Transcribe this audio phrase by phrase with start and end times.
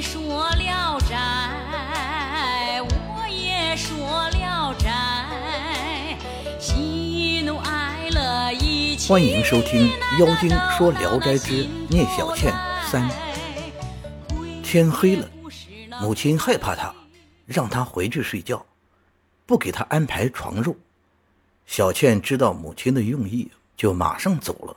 [0.00, 6.18] 说聊斋，我也说聊斋，
[6.58, 8.98] 喜怒哀乐一。
[9.08, 9.88] 欢迎收听
[10.20, 12.52] 《妖精说聊斋之聂小倩
[12.90, 13.08] 三》。
[14.62, 15.26] 天黑了，
[16.00, 16.94] 母亲害怕他，
[17.46, 18.66] 让他回去睡觉，
[19.46, 20.74] 不给他安排床褥。
[21.64, 24.76] 小倩知道母亲的用意，就马上走了。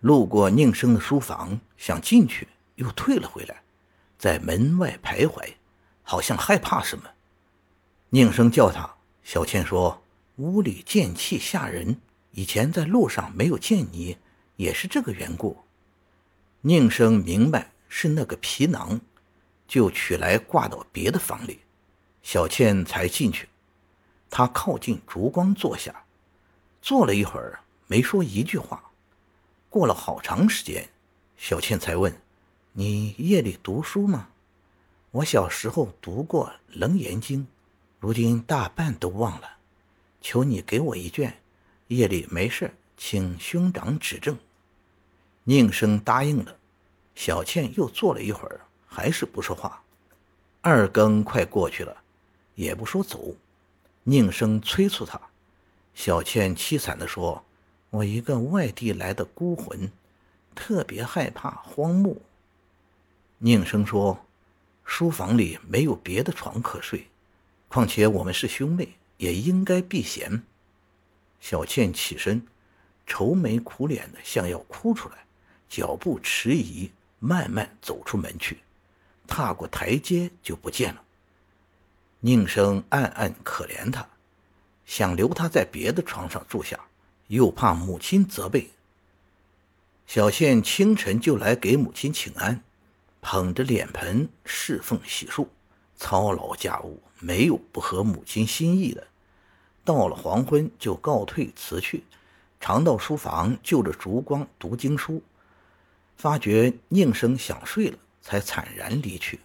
[0.00, 3.56] 路过宁生的书房，想进去，又退了回来，
[4.18, 5.54] 在门外徘徊，
[6.02, 7.04] 好像害怕什么。
[8.10, 10.02] 宁生叫他，小倩说
[10.36, 12.00] ：“屋里剑气吓人，
[12.32, 14.16] 以前在路上没有见你，
[14.56, 15.56] 也是这个缘故。”
[16.62, 19.00] 宁生明白是那个皮囊，
[19.68, 21.60] 就取来挂到别的房里。
[22.22, 23.48] 小倩才进去，
[24.28, 26.04] 他靠近烛光坐下，
[26.82, 28.82] 坐了一会儿，没说一句话。
[29.70, 30.88] 过了好长时间，
[31.36, 32.12] 小倩才问
[32.78, 34.28] ：“你夜里读书吗？
[35.10, 37.40] 我小时候读过《楞严经》，
[37.98, 39.48] 如今大半都忘了。
[40.20, 41.38] 求你给我一卷，
[41.88, 44.36] 夜里没事，请兄长指正。”
[45.44, 46.54] 宁生答应了。
[47.14, 49.82] 小倩又坐了一会儿，还是不说话。
[50.60, 51.96] 二更快过去了，
[52.56, 53.34] 也不说走。
[54.02, 55.18] 宁生催促她，
[55.94, 57.42] 小倩凄惨地说。
[57.88, 59.90] 我一个外地来的孤魂，
[60.54, 62.20] 特别害怕荒木。
[63.38, 64.26] 宁生说
[64.84, 67.06] ：“书房里没有别的床可睡，
[67.68, 70.42] 况且我们是兄妹，也应该避嫌。”
[71.40, 72.42] 小倩起身，
[73.06, 75.26] 愁眉苦脸的，像要哭出来，
[75.68, 78.58] 脚步迟疑，慢慢走出门去，
[79.26, 81.02] 踏过台阶就不见了。
[82.20, 84.08] 宁生暗暗可怜她，
[84.86, 86.80] 想留她在别的床上住下。
[87.28, 88.70] 又怕母亲责备，
[90.06, 92.62] 小倩清晨就来给母亲请安，
[93.28, 95.48] 捧着脸盆侍奉洗漱，
[95.96, 99.04] 操劳家务，没有不合母亲心意的。
[99.84, 102.04] 到了黄昏就告退辞去，
[102.60, 105.20] 常到书房就着烛光读经书，
[106.16, 109.40] 发觉宁生想睡了，才惨然离去。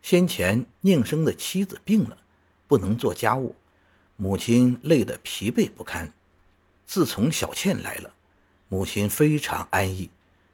[0.00, 2.16] 先前宁生的妻子病了，
[2.66, 3.54] 不能做家务，
[4.16, 6.10] 母亲累得疲惫不堪。
[6.86, 8.14] 自从小倩来了，
[8.70, 10.08] 母亲非常安逸，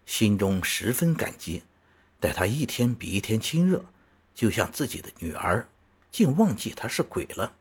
[0.04, 1.62] 心中十分感激。
[2.18, 3.84] 待她一天比一天亲热，
[4.34, 5.68] 就像自己的女儿，
[6.10, 7.52] 竟忘记她是鬼了，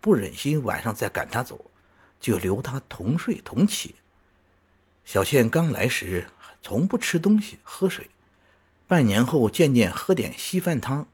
[0.00, 1.70] 不忍心晚上再赶她走，
[2.20, 3.94] 就留她同睡同起。
[5.04, 6.28] 小倩刚来时
[6.62, 8.08] 从不吃东西喝水，
[8.86, 11.06] 半年后渐渐喝点稀饭汤。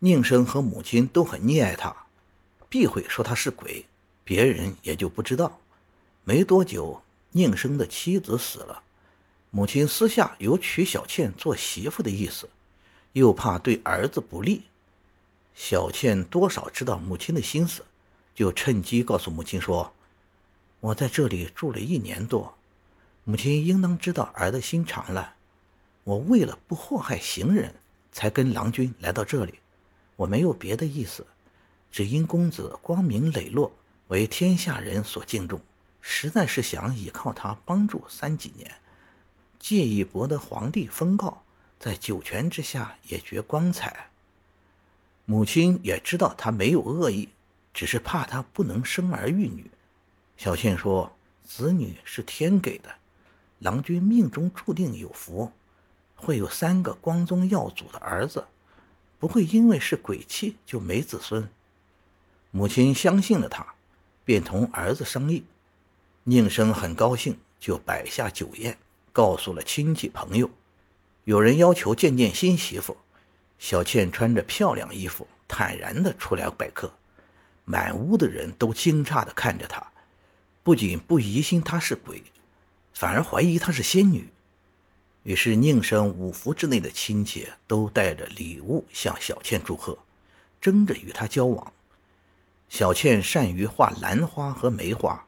[0.00, 1.94] 宁生和母亲都很溺爱她，
[2.68, 3.86] 避讳说她是鬼，
[4.24, 5.60] 别人也就不知道。
[6.24, 8.82] 没多久，宁生的妻子死了，
[9.56, 12.50] 母亲私下有娶小倩做媳妇的意思，
[13.14, 14.64] 又怕对儿子不利。
[15.54, 17.82] 小倩多少知道母亲的心思，
[18.34, 19.94] 就趁机告诉母亲说
[20.80, 22.54] ：“我在这里住了一年多，
[23.24, 25.36] 母亲应当知道儿的心肠了。
[26.04, 27.76] 我为了不祸害行人，
[28.12, 29.54] 才跟郎君来到这里，
[30.16, 31.26] 我没有别的意思，
[31.90, 33.72] 只因公子光明磊落，
[34.08, 35.58] 为天下人所敬重。”
[36.02, 38.70] 实在是想依靠他帮助三几年，
[39.58, 41.38] 借以博得皇帝封诰，
[41.78, 44.10] 在九泉之下也觉光彩。
[45.24, 47.28] 母亲也知道他没有恶意，
[47.74, 49.70] 只是怕他不能生儿育女。
[50.36, 52.94] 小倩说：“子女是天给的，
[53.58, 55.50] 郎君命中注定有福，
[56.14, 58.46] 会有三个光宗耀祖的儿子，
[59.18, 61.48] 不会因为是鬼气就没子孙。”
[62.52, 63.74] 母亲相信了他，
[64.24, 65.44] 便同儿子商议。
[66.24, 68.78] 宁生很高兴，就摆下酒宴，
[69.16, 70.50] 告诉了亲戚朋友。
[71.24, 72.94] 有人要求见见新媳妇，
[73.58, 76.92] 小倩穿着漂亮衣服，坦然地出来拜客。
[77.64, 79.82] 满屋的人都惊诧地看着她，
[80.62, 82.22] 不仅不疑心她是鬼，
[82.92, 84.28] 反而怀疑她是仙女。
[85.22, 89.98] 于是宁生五福之内的亲戚都带着礼物向小倩祝贺，
[90.60, 91.72] 争着与她交往。
[92.68, 95.24] 小倩善于画兰花和梅花。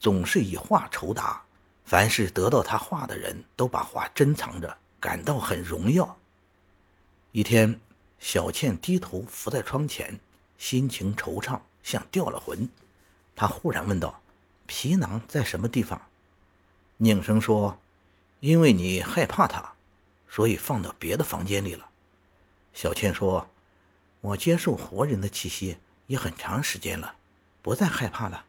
[0.00, 1.42] 总是以画酬答，
[1.88, 6.18] 凡是得到他画的人都把画珍藏着，感到很荣耀。
[7.32, 7.80] 一天，
[8.18, 10.20] 小倩低头伏在窗前，
[10.58, 12.68] 心情惆怅，像掉了魂。
[13.34, 14.20] 她忽然问道
[14.68, 15.98] ：“皮囊在什么地方？”
[16.98, 17.78] 宁生说
[18.40, 19.72] ：“因为你害怕它，
[20.28, 21.88] 所以放到别的房间里了。”
[22.74, 23.48] 小倩说
[24.20, 27.14] ：“我接受活人的气息也很长时间了，
[27.62, 28.44] 不再害怕了。”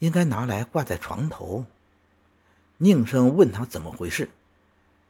[0.00, 1.64] 应该拿来挂在床头。
[2.82, 4.30] 宁生问他怎么回事，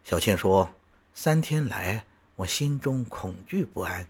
[0.02, 0.75] 小倩说
[1.14, 4.08] ：“三天来，我心中恐惧不安，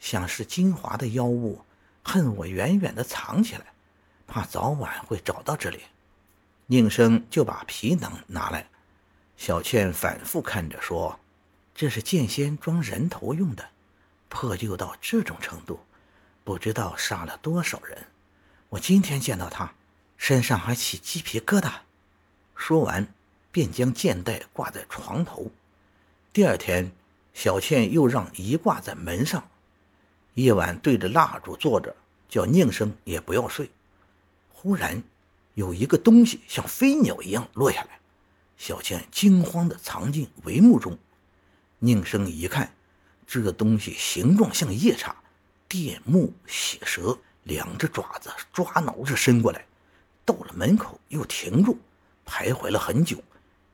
[0.00, 1.60] 像是金华的妖物，
[2.02, 3.66] 恨我远远的藏起来，
[4.26, 5.82] 怕早晚会找到这里。
[6.66, 8.66] 宁生就把皮囊拿来，
[9.36, 11.20] 小倩反复看着说
[11.76, 13.68] ：“这是剑仙装人头用的，
[14.28, 15.78] 破旧到这种程度，
[16.42, 17.96] 不知道杀了多少人。
[18.70, 19.72] 我今天见到他，
[20.16, 21.72] 身上还起鸡皮疙瘩。”
[22.56, 23.06] 说完，
[23.52, 25.50] 便将剑带挂在床头。
[26.32, 26.90] 第二天，
[27.32, 29.48] 小倩又让一挂在门上，
[30.34, 31.94] 夜晚对着蜡烛坐着，
[32.28, 33.70] 叫宁生也不要睡。
[34.52, 35.02] 忽然。
[35.54, 37.98] 有一个东西像飞鸟一样落下来，
[38.58, 40.98] 小倩惊慌地藏进帷幕中。
[41.78, 42.70] 宁生一看，
[43.26, 45.16] 这个东西形状像夜叉，
[45.66, 49.64] 电目血舌，两只爪子抓挠着伸过来，
[50.26, 51.78] 到了门口又停住，
[52.26, 53.22] 徘徊了很久，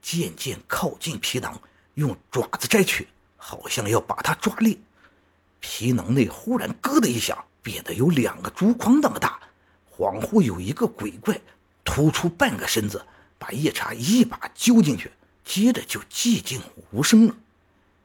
[0.00, 1.60] 渐渐靠近皮囊，
[1.94, 4.78] 用爪子摘取，好像要把它抓裂。
[5.58, 9.40] 皮囊内忽然咯的一响，变得有两个竹筐那么大，
[9.90, 11.40] 恍惚有一个鬼怪。
[11.84, 13.04] 突出半个身子，
[13.38, 15.10] 把夜叉一把揪进去，
[15.44, 16.62] 接着就寂静
[16.92, 17.34] 无声了。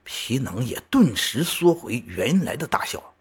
[0.04, 3.14] 皮囊也顿时缩回原来的大小。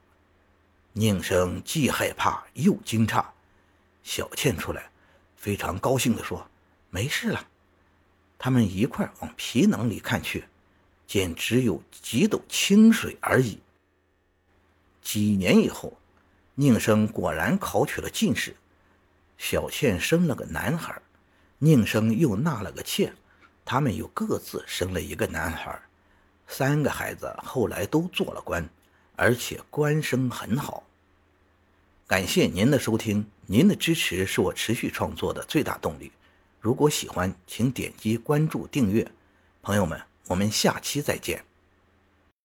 [0.94, 3.22] 宁生既害怕又惊诧。
[4.02, 4.88] 小倩出来，
[5.36, 6.48] 非常高兴地说
[6.90, 7.48] ：“没事了。”
[8.38, 10.44] 他们一块往皮囊里看去，
[11.06, 13.58] 见只有几斗清水而已。
[15.00, 15.96] 几年以后，
[16.54, 18.54] 宁生果然考取了进士。
[19.38, 21.00] 小倩生了个男孩，
[21.58, 23.12] 宁生又纳了个妾，
[23.64, 25.80] 他们又各自生了一个男孩，
[26.46, 28.68] 三个孩子后来都做了官，
[29.14, 30.84] 而且官声很好。
[32.06, 36.12] 感谢您的收听，您的支持是我持续创作的最大动力。
[36.60, 39.10] 如果喜欢，请点击关注订阅。
[39.62, 41.44] 朋友们，我们下期再见。